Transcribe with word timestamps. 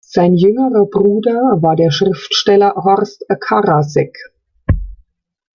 Sein 0.03 0.33
jüngerer 0.35 0.87
Bruder 0.87 1.61
war 1.61 1.75
der 1.75 1.91
Schriftsteller 1.91 2.73
Horst 2.73 3.23
Karasek. 3.39 4.17